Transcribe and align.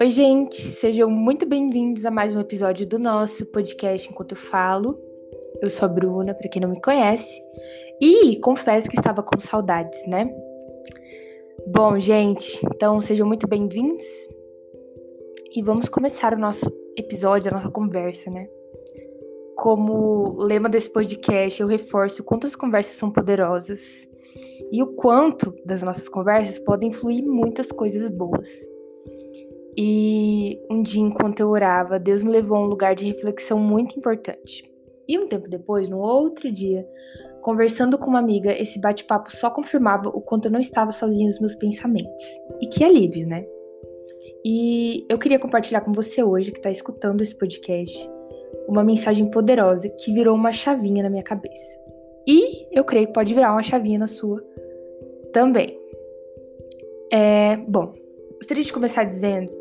Oi, 0.00 0.10
gente, 0.10 0.60
sejam 0.60 1.08
muito 1.08 1.46
bem-vindos 1.46 2.04
a 2.04 2.10
mais 2.10 2.34
um 2.34 2.40
episódio 2.40 2.84
do 2.84 2.98
nosso 2.98 3.46
podcast 3.46 4.10
Enquanto 4.10 4.34
Falo. 4.34 5.00
Eu 5.62 5.70
sou 5.70 5.86
a 5.86 5.88
Bruna, 5.88 6.34
para 6.34 6.48
quem 6.48 6.60
não 6.60 6.70
me 6.70 6.80
conhece, 6.80 7.40
e 8.00 8.36
confesso 8.40 8.88
que 8.90 8.98
estava 8.98 9.22
com 9.22 9.38
saudades, 9.38 10.04
né? 10.08 10.28
Bom, 11.68 12.00
gente, 12.00 12.60
então 12.74 13.00
sejam 13.00 13.28
muito 13.28 13.46
bem-vindos 13.46 14.04
e 15.54 15.62
vamos 15.62 15.88
começar 15.88 16.34
o 16.34 16.38
nosso 16.38 16.66
episódio, 16.98 17.52
a 17.52 17.54
nossa 17.54 17.70
conversa, 17.70 18.28
né? 18.28 18.48
Como 19.54 20.34
lema 20.36 20.68
desse 20.68 20.90
podcast, 20.90 21.60
eu 21.60 21.68
reforço 21.68 22.24
quantas 22.24 22.56
conversas 22.56 22.96
são 22.96 23.12
poderosas 23.12 24.12
e 24.70 24.82
o 24.82 24.88
quanto 24.94 25.54
das 25.64 25.82
nossas 25.82 26.08
conversas 26.08 26.58
podem 26.58 26.92
fluir 26.92 27.24
muitas 27.24 27.70
coisas 27.70 28.10
boas. 28.10 28.50
E 29.76 30.60
um 30.70 30.82
dia, 30.82 31.02
enquanto 31.02 31.40
eu 31.40 31.48
orava, 31.48 31.98
Deus 31.98 32.22
me 32.22 32.30
levou 32.30 32.56
a 32.56 32.60
um 32.60 32.66
lugar 32.66 32.94
de 32.94 33.04
reflexão 33.04 33.58
muito 33.58 33.98
importante. 33.98 34.70
E 35.08 35.18
um 35.18 35.26
tempo 35.26 35.48
depois, 35.48 35.88
no 35.88 35.98
outro 35.98 36.50
dia, 36.50 36.86
conversando 37.42 37.98
com 37.98 38.08
uma 38.08 38.20
amiga, 38.20 38.52
esse 38.52 38.80
bate-papo 38.80 39.34
só 39.34 39.50
confirmava 39.50 40.08
o 40.08 40.20
quanto 40.20 40.46
eu 40.46 40.52
não 40.52 40.60
estava 40.60 40.92
sozinha 40.92 41.26
nos 41.26 41.40
meus 41.40 41.54
pensamentos. 41.54 42.24
E 42.60 42.66
que 42.68 42.84
alívio, 42.84 43.26
né? 43.26 43.44
E 44.44 45.04
eu 45.08 45.18
queria 45.18 45.38
compartilhar 45.38 45.80
com 45.80 45.92
você 45.92 46.22
hoje, 46.22 46.52
que 46.52 46.58
está 46.58 46.70
escutando 46.70 47.20
esse 47.20 47.34
podcast, 47.34 48.08
uma 48.68 48.84
mensagem 48.84 49.30
poderosa 49.30 49.88
que 49.88 50.12
virou 50.12 50.34
uma 50.34 50.52
chavinha 50.52 51.02
na 51.02 51.10
minha 51.10 51.22
cabeça. 51.22 51.78
E 52.26 52.66
eu 52.72 52.84
creio 52.84 53.06
que 53.06 53.12
pode 53.12 53.34
virar 53.34 53.52
uma 53.52 53.62
chavinha 53.62 53.98
na 53.98 54.06
sua 54.06 54.42
também. 55.32 55.78
É, 57.12 57.56
bom, 57.56 57.94
gostaria 58.36 58.64
de 58.64 58.72
começar 58.72 59.04
dizendo 59.04 59.52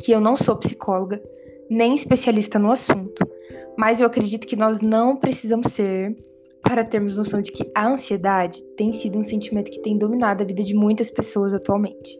que 0.00 0.12
eu 0.12 0.20
não 0.20 0.36
sou 0.36 0.56
psicóloga, 0.56 1.22
nem 1.68 1.94
especialista 1.94 2.58
no 2.58 2.70
assunto, 2.70 3.28
mas 3.76 4.00
eu 4.00 4.06
acredito 4.06 4.46
que 4.46 4.56
nós 4.56 4.80
não 4.80 5.16
precisamos 5.16 5.72
ser 5.72 6.16
para 6.62 6.84
termos 6.84 7.16
noção 7.16 7.40
de 7.40 7.52
que 7.52 7.70
a 7.74 7.86
ansiedade 7.86 8.62
tem 8.76 8.92
sido 8.92 9.18
um 9.18 9.22
sentimento 9.22 9.70
que 9.70 9.80
tem 9.80 9.96
dominado 9.96 10.42
a 10.42 10.46
vida 10.46 10.62
de 10.62 10.74
muitas 10.74 11.10
pessoas 11.10 11.54
atualmente. 11.54 12.18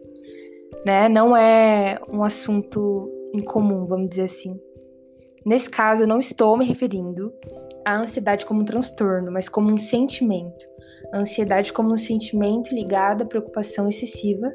Né? 0.85 1.09
Não 1.09 1.35
é 1.35 1.99
um 2.09 2.23
assunto 2.23 3.11
incomum, 3.33 3.85
vamos 3.85 4.09
dizer 4.09 4.23
assim. 4.23 4.57
Nesse 5.47 5.69
caso, 5.69 6.03
eu 6.03 6.07
não 6.07 6.19
estou 6.19 6.57
me 6.57 6.65
referindo 6.65 7.33
à 7.85 7.97
ansiedade 7.97 8.45
como 8.45 8.63
um 8.63 8.65
transtorno, 8.65 9.31
mas 9.31 9.47
como 9.47 9.71
um 9.71 9.77
sentimento. 9.77 10.67
A 11.13 11.19
ansiedade 11.19 11.71
como 11.71 11.93
um 11.93 11.97
sentimento 11.97 12.75
ligado 12.75 13.21
à 13.21 13.25
preocupação 13.25 13.87
excessiva 13.87 14.53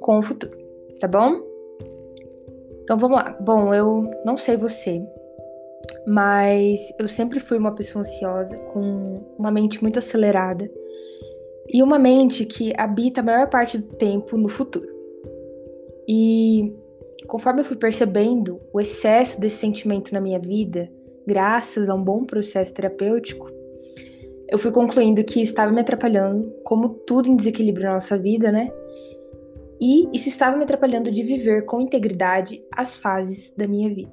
com 0.00 0.18
o 0.18 0.22
futuro, 0.22 0.54
tá 1.00 1.08
bom? 1.08 1.40
Então 2.82 2.98
vamos 2.98 3.16
lá. 3.16 3.34
Bom, 3.40 3.72
eu 3.72 4.10
não 4.22 4.36
sei 4.36 4.58
você, 4.58 5.02
mas 6.06 6.92
eu 6.98 7.08
sempre 7.08 7.40
fui 7.40 7.56
uma 7.56 7.74
pessoa 7.74 8.00
ansiosa, 8.00 8.54
com 8.70 9.22
uma 9.38 9.50
mente 9.50 9.80
muito 9.80 9.98
acelerada 9.98 10.70
e 11.72 11.82
uma 11.82 11.98
mente 11.98 12.44
que 12.44 12.70
habita 12.76 13.22
a 13.22 13.24
maior 13.24 13.48
parte 13.48 13.78
do 13.78 13.96
tempo 13.96 14.36
no 14.36 14.50
futuro. 14.50 14.92
E 16.06 16.83
conforme 17.26 17.60
eu 17.60 17.64
fui 17.64 17.76
percebendo 17.76 18.60
o 18.72 18.80
excesso 18.80 19.40
desse 19.40 19.56
sentimento 19.56 20.12
na 20.12 20.20
minha 20.20 20.38
vida, 20.38 20.90
graças 21.26 21.88
a 21.88 21.94
um 21.94 22.02
bom 22.02 22.24
processo 22.24 22.72
terapêutico, 22.72 23.50
eu 24.48 24.58
fui 24.58 24.70
concluindo 24.70 25.24
que 25.24 25.40
estava 25.40 25.72
me 25.72 25.80
atrapalhando, 25.80 26.52
como 26.62 26.90
tudo 26.90 27.28
em 27.28 27.36
desequilíbrio 27.36 27.86
na 27.86 27.94
nossa 27.94 28.18
vida, 28.18 28.52
né? 28.52 28.70
e 29.80 30.08
isso 30.14 30.28
estava 30.28 30.56
me 30.56 30.64
atrapalhando 30.64 31.10
de 31.10 31.22
viver 31.22 31.66
com 31.66 31.80
integridade 31.80 32.64
as 32.74 32.96
fases 32.96 33.52
da 33.56 33.66
minha 33.66 33.92
vida. 33.92 34.12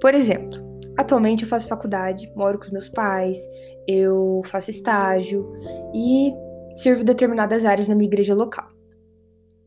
Por 0.00 0.14
exemplo, 0.14 0.58
atualmente 0.96 1.42
eu 1.42 1.48
faço 1.48 1.68
faculdade, 1.68 2.32
moro 2.34 2.58
com 2.58 2.64
os 2.64 2.70
meus 2.70 2.88
pais, 2.88 3.38
eu 3.86 4.40
faço 4.46 4.70
estágio 4.70 5.46
e 5.94 6.32
sirvo 6.74 7.04
determinadas 7.04 7.64
áreas 7.64 7.86
na 7.86 7.94
minha 7.94 8.08
igreja 8.08 8.34
local. 8.34 8.71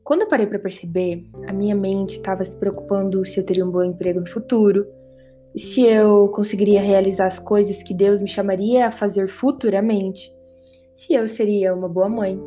Quando 0.05 0.21
eu 0.21 0.27
parei 0.27 0.45
para 0.45 0.59
perceber, 0.59 1.25
a 1.47 1.51
minha 1.51 1.75
mente 1.75 2.11
estava 2.11 2.43
se 2.43 2.55
preocupando 2.55 3.25
se 3.25 3.39
eu 3.39 3.43
teria 3.43 3.65
um 3.65 3.71
bom 3.71 3.83
emprego 3.83 4.19
no 4.19 4.29
futuro, 4.29 4.85
se 5.57 5.81
eu 5.81 6.29
conseguiria 6.29 6.79
realizar 6.79 7.25
as 7.25 7.39
coisas 7.39 7.81
que 7.81 7.91
Deus 7.91 8.21
me 8.21 8.27
chamaria 8.27 8.85
a 8.85 8.91
fazer 8.91 9.27
futuramente, 9.27 10.31
se 10.93 11.15
eu 11.15 11.27
seria 11.27 11.73
uma 11.73 11.89
boa 11.89 12.07
mãe, 12.07 12.39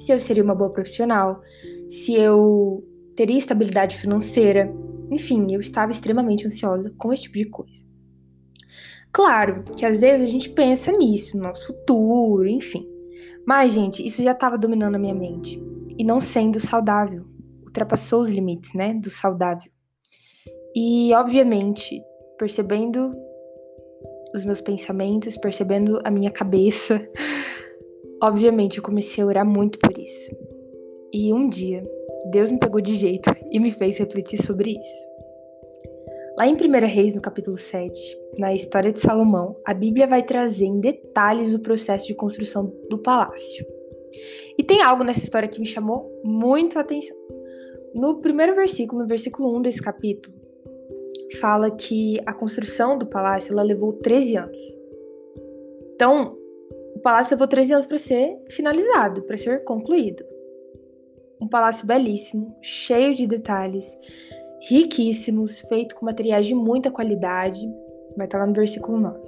se 0.00 0.10
eu 0.10 0.18
seria 0.18 0.42
uma 0.42 0.54
boa 0.54 0.72
profissional, 0.72 1.40
se 1.88 2.16
eu 2.16 2.84
teria 3.14 3.38
estabilidade 3.38 3.96
financeira. 3.96 4.74
Enfim, 5.12 5.46
eu 5.52 5.60
estava 5.60 5.92
extremamente 5.92 6.44
ansiosa 6.44 6.92
com 6.98 7.12
esse 7.12 7.22
tipo 7.22 7.36
de 7.36 7.44
coisa. 7.44 7.84
Claro 9.12 9.62
que 9.76 9.86
às 9.86 10.00
vezes 10.00 10.28
a 10.28 10.30
gente 10.30 10.50
pensa 10.50 10.90
nisso, 10.90 11.36
no 11.36 11.44
nosso 11.44 11.68
futuro, 11.68 12.48
enfim. 12.48 12.84
Mas, 13.46 13.72
gente, 13.72 14.04
isso 14.04 14.24
já 14.24 14.32
estava 14.32 14.58
dominando 14.58 14.96
a 14.96 14.98
minha 14.98 15.14
mente. 15.14 15.69
E 16.00 16.04
não 16.04 16.20
sendo 16.20 16.58
saudável. 16.58 17.24
Ultrapassou 17.66 18.22
os 18.22 18.30
limites, 18.30 18.72
né, 18.74 18.94
do 18.94 19.10
saudável. 19.10 19.70
E, 20.74 21.12
obviamente, 21.14 22.02
percebendo 22.38 23.12
os 24.34 24.44
meus 24.44 24.60
pensamentos, 24.60 25.36
percebendo 25.36 26.00
a 26.04 26.10
minha 26.10 26.30
cabeça, 26.30 27.00
Obviamente, 28.22 28.76
eu 28.76 28.84
comecei 28.84 29.24
a 29.24 29.26
orar 29.26 29.46
muito 29.46 29.78
por 29.78 29.98
isso. 29.98 30.30
E 31.10 31.32
um 31.32 31.48
dia, 31.48 31.82
Deus 32.30 32.50
me 32.50 32.58
pegou 32.58 32.80
de 32.80 32.94
jeito 32.94 33.30
e 33.50 33.58
me 33.58 33.70
fez 33.70 33.96
refletir 33.96 34.44
sobre 34.44 34.72
isso. 34.72 35.10
Lá 36.36 36.46
em 36.46 36.54
1 36.54 36.86
Reis, 36.86 37.14
no 37.14 37.22
capítulo 37.22 37.56
7, 37.56 37.98
na 38.38 38.54
história 38.54 38.92
de 38.92 39.00
Salomão, 39.00 39.56
a 39.66 39.72
Bíblia 39.72 40.06
vai 40.06 40.22
trazer 40.22 40.66
em 40.66 40.80
detalhes 40.80 41.54
o 41.54 41.60
processo 41.60 42.06
de 42.06 42.14
construção 42.14 42.72
do 42.90 42.98
palácio. 42.98 43.66
E 44.58 44.62
tem 44.62 44.82
algo 44.82 45.04
nessa 45.04 45.20
história 45.20 45.48
que 45.48 45.60
me 45.60 45.66
chamou 45.66 46.10
muito 46.24 46.78
a 46.78 46.82
atenção. 46.82 47.16
No 47.94 48.20
primeiro 48.20 48.54
versículo, 48.54 49.02
no 49.02 49.08
versículo 49.08 49.56
1 49.56 49.62
desse 49.62 49.82
capítulo, 49.82 50.34
fala 51.40 51.70
que 51.70 52.20
a 52.26 52.32
construção 52.32 52.96
do 52.96 53.06
palácio 53.06 53.52
ela 53.52 53.62
levou 53.62 53.92
13 53.92 54.36
anos. 54.36 54.62
Então, 55.94 56.36
o 56.96 57.00
palácio 57.00 57.34
levou 57.34 57.46
13 57.46 57.72
anos 57.74 57.86
para 57.86 57.98
ser 57.98 58.36
finalizado, 58.50 59.22
para 59.22 59.36
ser 59.36 59.64
concluído. 59.64 60.24
Um 61.40 61.48
palácio 61.48 61.86
belíssimo, 61.86 62.56
cheio 62.60 63.14
de 63.14 63.26
detalhes, 63.26 63.86
riquíssimos, 64.68 65.60
feito 65.60 65.94
com 65.94 66.04
materiais 66.04 66.46
de 66.46 66.54
muita 66.54 66.90
qualidade, 66.90 67.60
vai 68.16 68.26
estar 68.26 68.38
lá 68.38 68.46
no 68.46 68.52
versículo 68.52 68.98
9. 68.98 69.18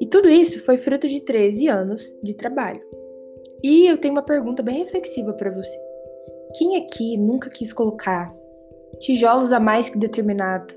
E 0.00 0.06
tudo 0.06 0.28
isso 0.28 0.64
foi 0.64 0.78
fruto 0.78 1.08
de 1.08 1.20
13 1.20 1.68
anos 1.68 2.02
de 2.22 2.34
trabalho. 2.34 2.80
E 3.62 3.86
eu 3.86 3.98
tenho 3.98 4.14
uma 4.14 4.22
pergunta 4.22 4.62
bem 4.62 4.78
reflexiva 4.78 5.32
para 5.32 5.50
você. 5.50 5.78
Quem 6.56 6.76
aqui 6.76 7.16
nunca 7.16 7.50
quis 7.50 7.72
colocar 7.72 8.34
tijolos 8.98 9.52
a 9.52 9.60
mais 9.60 9.88
que 9.88 9.98
determinado 9.98 10.74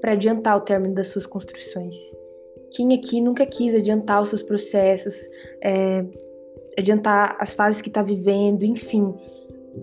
para 0.00 0.12
adiantar 0.12 0.56
o 0.56 0.60
término 0.60 0.94
das 0.94 1.08
suas 1.08 1.26
construções? 1.26 1.96
Quem 2.74 2.92
aqui 2.94 3.20
nunca 3.20 3.46
quis 3.46 3.74
adiantar 3.74 4.22
os 4.22 4.28
seus 4.28 4.42
processos, 4.42 5.14
é, 5.62 6.04
adiantar 6.78 7.36
as 7.38 7.52
fases 7.54 7.80
que 7.80 7.88
está 7.88 8.02
vivendo, 8.02 8.64
enfim, 8.64 9.14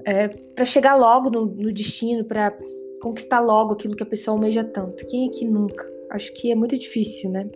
é, 0.06 0.28
para 0.28 0.66
chegar 0.66 0.96
logo 0.96 1.30
no, 1.30 1.46
no 1.46 1.74
destino, 1.74 2.24
para 2.26 2.58
conquistar 3.02 3.40
logo 3.40 3.74
aquilo 3.74 3.96
que 3.96 4.04
a 4.04 4.06
pessoa 4.06 4.36
almeja 4.36 4.64
tanto? 4.64 5.06
Quem 5.08 5.28
aqui 5.28 5.46
nunca? 5.46 5.90
Acho 6.12 6.32
que 6.34 6.52
é 6.52 6.56
muito 6.56 6.78
difícil, 6.78 7.32
né? 7.32 7.50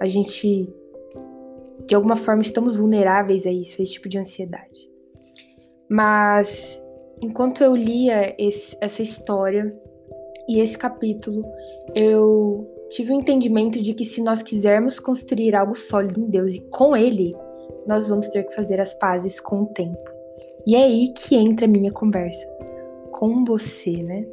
A 0.00 0.06
gente, 0.06 0.72
de 1.86 1.94
alguma 1.94 2.16
forma, 2.16 2.42
estamos 2.42 2.76
vulneráveis 2.76 3.46
a 3.46 3.50
isso, 3.50 3.80
a 3.80 3.82
esse 3.82 3.92
tipo 3.92 4.08
de 4.08 4.18
ansiedade. 4.18 4.88
Mas, 5.88 6.82
enquanto 7.20 7.62
eu 7.62 7.74
lia 7.74 8.34
esse, 8.38 8.76
essa 8.80 9.02
história 9.02 9.74
e 10.48 10.60
esse 10.60 10.78
capítulo, 10.78 11.44
eu 11.94 12.68
tive 12.90 13.12
o 13.12 13.16
um 13.16 13.20
entendimento 13.20 13.80
de 13.80 13.94
que 13.94 14.04
se 14.04 14.22
nós 14.22 14.42
quisermos 14.42 14.98
construir 14.98 15.54
algo 15.54 15.74
sólido 15.74 16.20
em 16.20 16.30
Deus 16.30 16.54
e 16.54 16.60
com 16.70 16.96
Ele, 16.96 17.34
nós 17.86 18.08
vamos 18.08 18.28
ter 18.28 18.44
que 18.44 18.54
fazer 18.54 18.80
as 18.80 18.94
pazes 18.94 19.40
com 19.40 19.62
o 19.62 19.66
tempo. 19.66 20.10
E 20.66 20.76
é 20.76 20.84
aí 20.84 21.12
que 21.12 21.36
entra 21.36 21.66
a 21.66 21.68
minha 21.68 21.92
conversa 21.92 22.46
com 23.10 23.44
você, 23.44 23.90
né? 24.02 24.26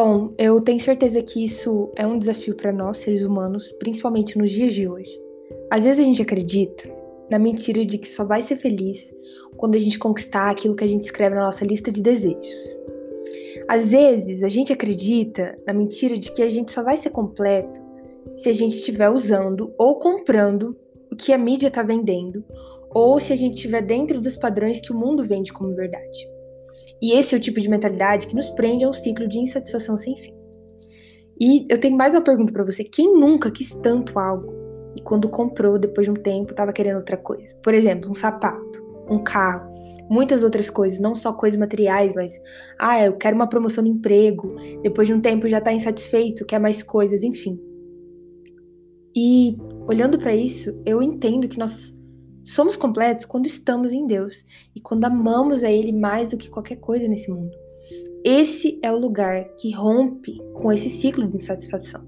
Bom, 0.00 0.32
eu 0.38 0.60
tenho 0.60 0.78
certeza 0.78 1.20
que 1.20 1.44
isso 1.44 1.90
é 1.96 2.06
um 2.06 2.18
desafio 2.18 2.54
para 2.54 2.72
nós, 2.72 2.98
seres 2.98 3.24
humanos, 3.24 3.72
principalmente 3.80 4.38
nos 4.38 4.52
dias 4.52 4.72
de 4.72 4.88
hoje. 4.88 5.10
Às 5.68 5.82
vezes 5.82 5.98
a 5.98 6.04
gente 6.04 6.22
acredita 6.22 6.88
na 7.28 7.36
mentira 7.36 7.84
de 7.84 7.98
que 7.98 8.06
só 8.06 8.24
vai 8.24 8.40
ser 8.40 8.58
feliz 8.58 9.12
quando 9.56 9.74
a 9.74 9.78
gente 9.78 9.98
conquistar 9.98 10.50
aquilo 10.50 10.76
que 10.76 10.84
a 10.84 10.86
gente 10.86 11.02
escreve 11.02 11.34
na 11.34 11.46
nossa 11.46 11.64
lista 11.64 11.90
de 11.90 12.00
desejos. 12.00 12.78
Às 13.66 13.90
vezes 13.90 14.44
a 14.44 14.48
gente 14.48 14.72
acredita 14.72 15.58
na 15.66 15.72
mentira 15.72 16.16
de 16.16 16.30
que 16.30 16.42
a 16.42 16.48
gente 16.48 16.70
só 16.72 16.80
vai 16.84 16.96
ser 16.96 17.10
completo 17.10 17.80
se 18.36 18.48
a 18.48 18.52
gente 18.52 18.76
estiver 18.76 19.10
usando 19.10 19.74
ou 19.76 19.98
comprando 19.98 20.76
o 21.12 21.16
que 21.16 21.32
a 21.32 21.38
mídia 21.38 21.66
está 21.66 21.82
vendendo 21.82 22.44
ou 22.94 23.18
se 23.18 23.32
a 23.32 23.36
gente 23.36 23.54
estiver 23.54 23.82
dentro 23.82 24.20
dos 24.20 24.36
padrões 24.36 24.78
que 24.78 24.92
o 24.92 24.96
mundo 24.96 25.24
vende 25.24 25.52
como 25.52 25.74
verdade. 25.74 26.37
E 27.00 27.12
esse 27.12 27.34
é 27.34 27.38
o 27.38 27.40
tipo 27.40 27.60
de 27.60 27.68
mentalidade 27.68 28.26
que 28.26 28.34
nos 28.34 28.50
prende 28.50 28.84
a 28.84 28.88
um 28.88 28.92
ciclo 28.92 29.28
de 29.28 29.38
insatisfação 29.38 29.96
sem 29.96 30.16
fim. 30.16 30.34
E 31.40 31.66
eu 31.70 31.78
tenho 31.78 31.96
mais 31.96 32.14
uma 32.14 32.22
pergunta 32.22 32.52
para 32.52 32.64
você: 32.64 32.82
quem 32.82 33.14
nunca 33.14 33.50
quis 33.50 33.70
tanto 33.82 34.18
algo 34.18 34.52
e 34.96 35.02
quando 35.02 35.28
comprou, 35.28 35.78
depois 35.78 36.06
de 36.06 36.10
um 36.10 36.14
tempo, 36.14 36.50
estava 36.50 36.72
querendo 36.72 36.96
outra 36.96 37.16
coisa? 37.16 37.54
Por 37.62 37.74
exemplo, 37.74 38.10
um 38.10 38.14
sapato, 38.14 38.84
um 39.08 39.22
carro, 39.22 39.70
muitas 40.10 40.42
outras 40.42 40.68
coisas, 40.68 40.98
não 40.98 41.14
só 41.14 41.32
coisas 41.32 41.58
materiais, 41.58 42.12
mas 42.14 42.32
ah, 42.78 43.04
eu 43.04 43.16
quero 43.16 43.36
uma 43.36 43.48
promoção 43.48 43.84
no 43.84 43.90
emprego, 43.90 44.56
depois 44.82 45.06
de 45.06 45.14
um 45.14 45.20
tempo 45.20 45.48
já 45.48 45.58
está 45.58 45.72
insatisfeito, 45.72 46.44
quer 46.44 46.58
mais 46.58 46.82
coisas, 46.82 47.22
enfim. 47.22 47.58
E 49.16 49.56
olhando 49.88 50.18
para 50.18 50.34
isso, 50.34 50.80
eu 50.84 51.02
entendo 51.02 51.48
que 51.48 51.58
nós 51.58 51.97
somos 52.54 52.76
completos 52.76 53.24
quando 53.24 53.46
estamos 53.46 53.92
em 53.92 54.06
Deus 54.06 54.44
e 54.74 54.80
quando 54.80 55.04
amamos 55.04 55.62
a 55.62 55.70
Ele 55.70 55.92
mais 55.92 56.28
do 56.28 56.36
que 56.36 56.50
qualquer 56.50 56.76
coisa 56.76 57.06
nesse 57.06 57.30
mundo. 57.30 57.56
Esse 58.24 58.78
é 58.82 58.92
o 58.92 58.98
lugar 58.98 59.44
que 59.54 59.72
rompe 59.72 60.38
com 60.54 60.72
esse 60.72 60.90
ciclo 60.90 61.26
de 61.28 61.36
insatisfação. 61.36 62.04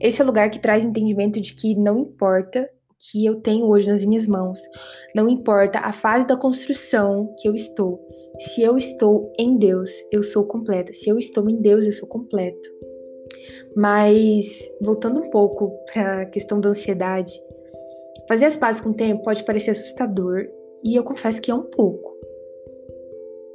Esse 0.00 0.20
é 0.20 0.24
o 0.24 0.26
lugar 0.26 0.50
que 0.50 0.58
traz 0.58 0.84
entendimento 0.84 1.40
de 1.40 1.54
que 1.54 1.74
não 1.74 1.98
importa 1.98 2.68
o 2.90 2.94
que 2.98 3.24
eu 3.24 3.40
tenho 3.40 3.66
hoje 3.66 3.88
nas 3.88 4.04
minhas 4.04 4.26
mãos, 4.26 4.58
não 5.14 5.28
importa 5.28 5.78
a 5.78 5.92
fase 5.92 6.26
da 6.26 6.36
construção 6.36 7.34
que 7.38 7.48
eu 7.48 7.54
estou. 7.54 8.00
Se 8.38 8.62
eu 8.62 8.76
estou 8.76 9.32
em 9.38 9.56
Deus, 9.56 9.90
eu 10.12 10.22
sou 10.22 10.44
completa. 10.44 10.92
Se 10.92 11.08
eu 11.08 11.18
estou 11.18 11.48
em 11.48 11.60
Deus, 11.60 11.86
eu 11.86 11.92
sou 11.92 12.08
completo. 12.08 12.68
Mas 13.76 14.70
voltando 14.80 15.20
um 15.20 15.30
pouco 15.30 15.72
para 15.92 16.22
a 16.22 16.26
questão 16.26 16.60
da 16.60 16.68
ansiedade, 16.68 17.32
fazer 18.28 18.46
as 18.46 18.56
pazes 18.56 18.80
com 18.80 18.90
o 18.90 18.94
tempo 18.94 19.22
pode 19.22 19.44
parecer 19.44 19.72
assustador 19.72 20.46
e 20.84 20.94
eu 20.94 21.04
confesso 21.04 21.40
que 21.40 21.50
é 21.50 21.54
um 21.54 21.62
pouco. 21.62 22.14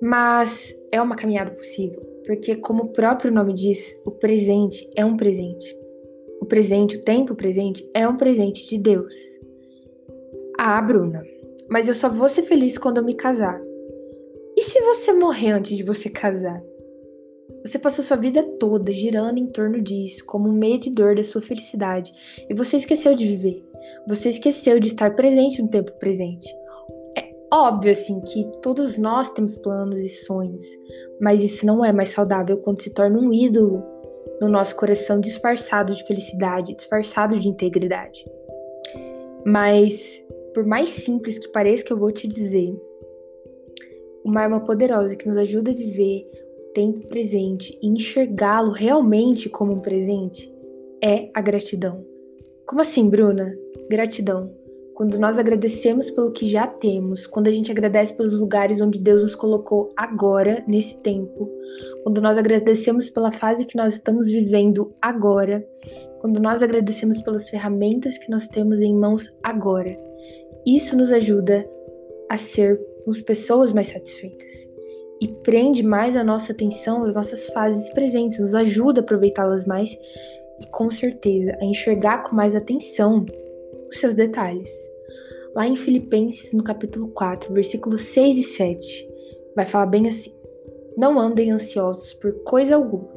Mas 0.02 0.74
é 0.92 1.02
uma 1.02 1.16
caminhada 1.16 1.52
possível, 1.52 2.02
porque, 2.26 2.56
como 2.56 2.84
o 2.84 2.92
próprio 2.92 3.32
nome 3.32 3.54
diz, 3.54 4.02
o 4.06 4.12
presente 4.12 4.90
é 4.96 5.04
um 5.04 5.18
presente. 5.18 5.78
O 6.42 6.46
presente, 6.46 6.96
o 6.96 7.02
tempo 7.02 7.36
presente, 7.36 7.90
é 7.94 8.08
um 8.08 8.16
presente 8.16 8.66
de 8.68 8.78
Deus. 8.78 9.14
Ah, 10.58 10.82
Bruna, 10.82 11.24
mas 11.70 11.88
eu 11.88 11.94
só 11.94 12.10
vou 12.10 12.30
ser 12.30 12.44
feliz 12.44 12.78
quando 12.78 12.98
eu 12.98 13.04
me 13.04 13.14
casar. 13.14 13.62
E 14.58 14.62
se 14.62 14.82
você 14.82 15.14
morrer 15.14 15.52
antes 15.52 15.76
de 15.78 15.84
você 15.84 16.10
casar? 16.10 16.62
Você 17.64 17.78
passou 17.78 18.04
sua 18.04 18.18
vida 18.18 18.42
toda 18.42 18.94
girando 18.94 19.38
em 19.38 19.48
torno 19.48 19.82
disso, 19.82 20.26
como 20.26 20.48
um 20.50 20.54
medidor 20.54 21.16
da 21.16 21.24
sua 21.24 21.42
felicidade, 21.42 22.12
e 22.50 22.54
você 22.54 22.78
esqueceu 22.78 23.16
de 23.16 23.28
viver. 23.28 23.69
Você 24.08 24.30
esqueceu 24.30 24.80
de 24.80 24.88
estar 24.88 25.16
presente 25.16 25.62
no 25.62 25.70
tempo 25.70 25.92
presente. 25.94 26.48
Óbvio, 27.52 27.92
assim, 27.92 28.22
que 28.22 28.46
todos 28.62 28.96
nós 28.96 29.32
temos 29.32 29.58
planos 29.58 30.06
e 30.06 30.10
sonhos, 30.10 30.64
mas 31.20 31.42
isso 31.42 31.66
não 31.66 31.84
é 31.84 31.92
mais 31.92 32.10
saudável 32.10 32.58
quando 32.58 32.82
se 32.82 32.92
torna 32.92 33.18
um 33.18 33.34
ídolo 33.34 33.84
no 34.40 34.48
nosso 34.48 34.76
coração 34.76 35.20
disfarçado 35.20 35.94
de 35.94 36.06
felicidade, 36.06 36.76
disfarçado 36.76 37.40
de 37.40 37.50
integridade. 37.50 38.24
Mas, 39.44 40.24
por 40.54 40.64
mais 40.64 40.90
simples 40.90 41.40
que 41.40 41.48
pareça 41.48 41.84
que 41.84 41.92
eu 41.92 41.98
vou 41.98 42.12
te 42.12 42.28
dizer, 42.28 42.72
uma 44.24 44.42
arma 44.42 44.64
poderosa 44.64 45.16
que 45.16 45.28
nos 45.28 45.38
ajuda 45.38 45.72
a 45.72 45.76
viver 45.76 46.30
o 46.70 46.74
tempo 46.74 47.08
presente 47.08 47.78
e 47.82 47.88
enxergá-lo 47.88 48.72
realmente 48.72 49.50
como 49.50 49.74
um 49.74 49.80
presente 49.80 50.54
é 51.04 51.32
a 51.34 51.42
gratidão. 51.42 52.06
Como 52.70 52.82
assim, 52.82 53.10
Bruna? 53.10 53.58
Gratidão 53.90 54.60
quando 55.00 55.18
nós 55.18 55.40
agradecemos 55.40 56.12
pelo 56.12 56.30
que 56.30 56.46
já 56.46 56.68
temos, 56.68 57.26
quando 57.26 57.48
a 57.48 57.52
gente 57.52 57.72
agradece 57.72 58.14
pelos 58.14 58.38
lugares 58.38 58.82
onde 58.82 59.00
Deus 59.00 59.24
nos 59.24 59.34
colocou 59.34 59.94
agora, 59.96 60.62
nesse 60.68 61.02
tempo, 61.02 61.50
quando 62.04 62.22
nós 62.22 62.38
agradecemos 62.38 63.10
pela 63.10 63.32
fase 63.32 63.64
que 63.64 63.78
nós 63.78 63.94
estamos 63.94 64.28
vivendo 64.28 64.94
agora, 65.02 65.66
quando 66.20 66.42
nós 66.42 66.62
agradecemos 66.62 67.22
pelas 67.22 67.50
ferramentas 67.50 68.18
que 68.18 68.30
nós 68.30 68.46
temos 68.50 68.82
em 68.82 68.94
mãos 68.94 69.34
agora, 69.42 69.98
isso 70.68 70.98
nos 70.98 71.14
ajuda 71.14 71.66
a 72.30 72.38
sermos 72.38 73.22
pessoas 73.26 73.72
mais 73.72 73.88
satisfeitas 73.88 74.70
e 75.22 75.30
prende 75.30 75.82
mais 75.82 76.18
a 76.18 76.26
nossa 76.26 76.52
atenção 76.52 77.04
às 77.04 77.16
nossas 77.16 77.48
fases 77.48 77.90
presentes, 77.94 78.40
nos 78.40 78.54
ajuda 78.54 79.00
a 79.00 79.04
aproveitá-las 79.04 79.64
mais 79.64 79.98
e 80.62 80.68
com 80.68 80.90
certeza 80.90 81.58
a 81.62 81.66
enxergar 81.66 82.24
com 82.24 82.36
mais 82.36 82.56
atenção 82.56 83.26
os 83.90 83.98
seus 83.98 84.14
detalhes. 84.14 84.70
Lá 85.56 85.68
em 85.68 85.76
Filipenses, 85.76 86.54
no 86.54 86.64
capítulo 86.64 87.08
4, 87.10 87.54
versículos 87.54 88.02
6 88.02 88.38
e 88.38 88.44
7, 88.44 89.10
vai 89.56 89.66
falar 89.66 89.88
bem 89.88 90.08
assim: 90.08 90.32
Não 90.96 91.20
andem 91.20 91.52
ansiosos 91.52 92.14
por 92.14 92.34
coisa 92.44 92.76
alguma, 92.76 93.10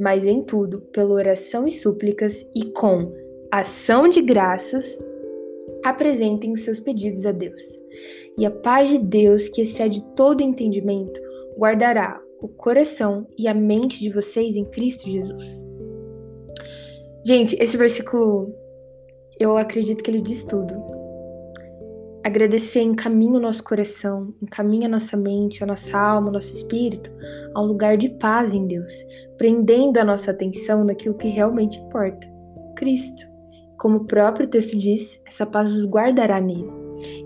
mas 0.00 0.24
em 0.24 0.42
tudo, 0.42 0.80
pela 0.92 1.14
oração 1.14 1.66
e 1.66 1.70
súplicas 1.70 2.46
e 2.54 2.64
com 2.72 3.12
ação 3.50 4.08
de 4.08 4.22
graças, 4.22 4.98
apresentem 5.84 6.52
os 6.52 6.64
seus 6.64 6.80
pedidos 6.80 7.26
a 7.26 7.32
Deus. 7.32 7.62
E 8.38 8.44
a 8.44 8.50
paz 8.50 8.88
de 8.88 8.98
Deus, 8.98 9.48
que 9.48 9.62
excede 9.62 10.02
todo 10.14 10.42
entendimento, 10.42 11.20
guardará 11.56 12.20
o 12.40 12.48
coração 12.48 13.26
e 13.38 13.48
a 13.48 13.54
mente 13.54 14.00
de 14.00 14.10
vocês 14.10 14.56
em 14.56 14.64
Cristo 14.64 15.08
Jesus. 15.08 15.65
Gente, 17.26 17.56
esse 17.60 17.76
versículo 17.76 18.54
eu 19.36 19.56
acredito 19.56 20.00
que 20.00 20.08
ele 20.08 20.20
diz 20.20 20.44
tudo. 20.44 20.72
Agradecer 22.24 22.82
encaminha 22.82 23.32
o 23.32 23.40
nosso 23.40 23.64
coração, 23.64 24.32
encaminha 24.40 24.86
a 24.86 24.90
nossa 24.90 25.16
mente, 25.16 25.60
a 25.64 25.66
nossa 25.66 25.98
alma, 25.98 26.28
o 26.28 26.32
nosso 26.32 26.54
espírito 26.54 27.10
a 27.52 27.60
um 27.60 27.66
lugar 27.66 27.96
de 27.96 28.10
paz 28.10 28.54
em 28.54 28.68
Deus, 28.68 28.92
prendendo 29.36 29.98
a 29.98 30.04
nossa 30.04 30.30
atenção 30.30 30.84
naquilo 30.84 31.16
que 31.16 31.26
realmente 31.26 31.80
importa: 31.80 32.28
Cristo. 32.76 33.26
Como 33.76 33.96
o 33.96 34.06
próprio 34.06 34.48
texto 34.48 34.78
diz, 34.78 35.20
essa 35.26 35.44
paz 35.44 35.72
os 35.72 35.84
guardará 35.84 36.40
nele. 36.40 36.70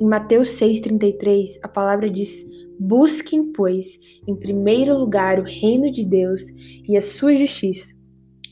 Em 0.00 0.06
Mateus 0.06 0.48
6,33, 0.48 1.58
a 1.62 1.68
palavra 1.68 2.08
diz: 2.08 2.42
Busquem, 2.78 3.52
pois, 3.52 3.98
em 4.26 4.34
primeiro 4.34 4.96
lugar 4.96 5.38
o 5.38 5.44
reino 5.44 5.92
de 5.92 6.06
Deus 6.06 6.40
e 6.88 6.96
a 6.96 7.02
sua 7.02 7.36
justiça, 7.36 7.99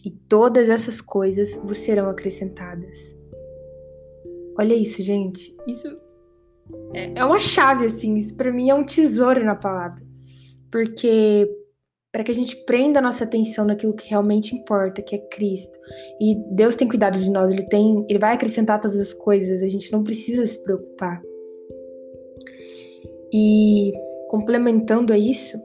e 0.09 0.11
todas 0.11 0.71
essas 0.71 1.03
coisas 1.03 1.55
vos 1.59 1.77
serão 1.77 2.09
acrescentadas. 2.09 3.15
Olha 4.59 4.73
isso, 4.73 5.03
gente. 5.03 5.55
Isso 5.67 5.87
é, 6.95 7.19
é 7.19 7.25
uma 7.27 7.39
chave, 7.39 7.85
assim. 7.85 8.15
Isso 8.15 8.35
para 8.35 8.51
mim 8.51 8.71
é 8.71 8.75
um 8.75 8.83
tesouro 8.83 9.45
na 9.45 9.55
palavra. 9.55 10.03
Porque 10.73 11.47
para 12.11 12.25
que 12.25 12.31
a 12.31 12.35
gente 12.35 12.57
prenda 12.65 13.01
a 13.01 13.03
nossa 13.03 13.25
atenção 13.25 13.67
naquilo 13.67 13.95
que 13.95 14.09
realmente 14.09 14.55
importa, 14.55 15.03
que 15.03 15.15
é 15.15 15.19
Cristo. 15.19 15.79
E 16.19 16.35
Deus 16.53 16.75
tem 16.75 16.89
cuidado 16.89 17.19
de 17.19 17.31
nós, 17.31 17.51
ele 17.51 17.69
tem, 17.69 18.07
ele 18.09 18.19
vai 18.19 18.33
acrescentar 18.33 18.81
todas 18.81 18.97
as 18.97 19.13
coisas, 19.13 19.63
a 19.63 19.69
gente 19.69 19.93
não 19.93 20.03
precisa 20.03 20.47
se 20.47 20.59
preocupar. 20.63 21.21
E 23.31 23.93
complementando 24.31 25.13
a 25.13 25.19
isso, 25.19 25.61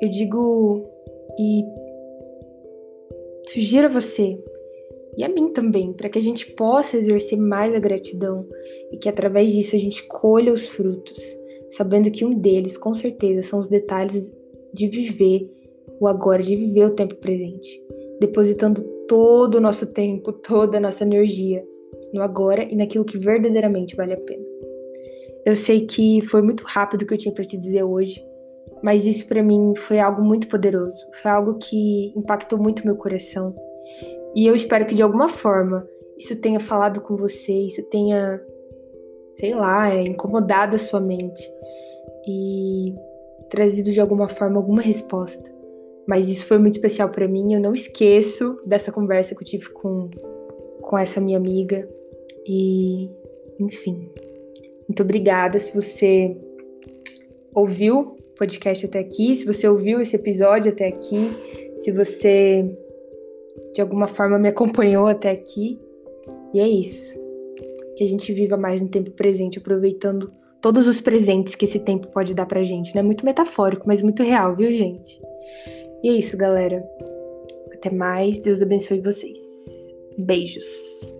eu 0.00 0.08
digo 0.08 0.90
e 1.38 1.62
sugiro 3.46 3.86
a 3.86 3.90
você 3.90 4.38
e 5.16 5.22
a 5.22 5.28
mim 5.28 5.52
também, 5.52 5.92
para 5.92 6.08
que 6.08 6.18
a 6.18 6.22
gente 6.22 6.52
possa 6.54 6.96
exercer 6.96 7.38
mais 7.38 7.74
a 7.74 7.78
gratidão 7.78 8.46
e 8.90 8.96
que 8.96 9.08
através 9.08 9.52
disso 9.52 9.76
a 9.76 9.78
gente 9.78 10.06
colha 10.08 10.52
os 10.52 10.68
frutos, 10.68 11.20
sabendo 11.70 12.10
que 12.10 12.24
um 12.24 12.34
deles, 12.38 12.76
com 12.76 12.94
certeza, 12.94 13.42
são 13.42 13.60
os 13.60 13.68
detalhes 13.68 14.32
de 14.72 14.88
viver 14.88 15.48
o 16.00 16.08
agora, 16.08 16.42
de 16.42 16.56
viver 16.56 16.86
o 16.86 16.94
tempo 16.94 17.14
presente, 17.16 17.80
depositando 18.20 18.82
todo 19.06 19.56
o 19.56 19.60
nosso 19.60 19.86
tempo, 19.86 20.32
toda 20.32 20.78
a 20.78 20.80
nossa 20.80 21.04
energia 21.04 21.64
no 22.12 22.22
agora 22.22 22.64
e 22.64 22.74
naquilo 22.74 23.04
que 23.04 23.18
verdadeiramente 23.18 23.94
vale 23.94 24.14
a 24.14 24.20
pena. 24.20 24.44
Eu 25.44 25.54
sei 25.54 25.86
que 25.86 26.20
foi 26.22 26.42
muito 26.42 26.64
rápido 26.64 27.02
o 27.02 27.06
que 27.06 27.14
eu 27.14 27.18
tinha 27.18 27.34
para 27.34 27.44
te 27.44 27.56
dizer 27.56 27.82
hoje, 27.82 28.24
mas 28.82 29.04
isso 29.06 29.26
para 29.26 29.42
mim 29.42 29.74
foi 29.76 29.98
algo 29.98 30.22
muito 30.22 30.48
poderoso, 30.48 30.98
foi 31.22 31.30
algo 31.30 31.58
que 31.58 32.12
impactou 32.16 32.58
muito 32.58 32.84
meu 32.84 32.96
coração 32.96 33.54
e 34.34 34.46
eu 34.46 34.54
espero 34.54 34.84
que 34.84 34.94
de 34.94 35.02
alguma 35.02 35.28
forma 35.28 35.86
isso 36.18 36.40
tenha 36.40 36.58
falado 36.58 37.00
com 37.00 37.16
você, 37.16 37.52
isso 37.52 37.82
tenha, 37.84 38.40
sei 39.34 39.54
lá, 39.54 39.92
é, 39.92 40.02
incomodado 40.02 40.74
a 40.76 40.78
sua 40.78 41.00
mente 41.00 41.42
e 42.26 42.94
trazido 43.48 43.92
de 43.92 44.00
alguma 44.00 44.28
forma 44.28 44.56
alguma 44.56 44.82
resposta. 44.82 45.52
Mas 46.06 46.28
isso 46.28 46.46
foi 46.46 46.58
muito 46.58 46.74
especial 46.74 47.08
para 47.08 47.28
mim, 47.28 47.54
eu 47.54 47.60
não 47.60 47.72
esqueço 47.72 48.60
dessa 48.66 48.90
conversa 48.92 49.34
que 49.34 49.42
eu 49.42 49.46
tive 49.46 49.70
com, 49.70 50.10
com 50.80 50.98
essa 50.98 51.20
minha 51.20 51.38
amiga. 51.38 51.88
E, 52.46 53.08
enfim, 53.58 54.10
muito 54.88 55.02
obrigada 55.02 55.58
se 55.58 55.74
você 55.74 56.36
ouviu 57.54 58.16
podcast 58.34 58.86
até 58.86 58.98
aqui, 58.98 59.34
se 59.36 59.46
você 59.46 59.68
ouviu 59.68 60.00
esse 60.00 60.16
episódio 60.16 60.72
até 60.72 60.88
aqui, 60.88 61.30
se 61.76 61.90
você 61.90 62.68
de 63.74 63.80
alguma 63.80 64.06
forma 64.06 64.38
me 64.38 64.48
acompanhou 64.48 65.06
até 65.06 65.30
aqui. 65.30 65.78
E 66.52 66.60
é 66.60 66.68
isso. 66.68 67.18
que 67.96 68.02
a 68.02 68.08
gente 68.08 68.32
viva 68.32 68.56
mais 68.56 68.82
no 68.82 68.88
tempo 68.88 69.12
presente, 69.12 69.58
aproveitando 69.58 70.32
todos 70.60 70.88
os 70.88 71.00
presentes 71.00 71.54
que 71.54 71.64
esse 71.64 71.78
tempo 71.78 72.08
pode 72.08 72.34
dar 72.34 72.46
pra 72.46 72.62
gente, 72.62 72.94
né? 72.94 73.02
Muito 73.02 73.24
metafórico, 73.24 73.86
mas 73.86 74.02
muito 74.02 74.22
real, 74.22 74.56
viu, 74.56 74.72
gente? 74.72 75.20
E 76.02 76.08
é 76.08 76.12
isso, 76.12 76.36
galera. 76.36 76.84
Até 77.72 77.90
mais. 77.90 78.38
Deus 78.38 78.62
abençoe 78.62 79.00
vocês. 79.00 79.38
Beijos. 80.18 81.14